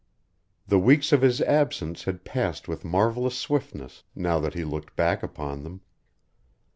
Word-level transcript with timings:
The 0.65 0.79
weeks 0.79 1.11
of 1.11 1.21
his 1.21 1.41
absence 1.41 2.05
had 2.05 2.25
passed 2.25 2.67
with 2.67 2.83
marvelous 2.83 3.37
swiftness, 3.37 4.03
now 4.15 4.39
that 4.39 4.55
he 4.55 4.63
looked 4.63 4.95
back 4.95 5.21
upon 5.21 5.61
them. 5.61 5.81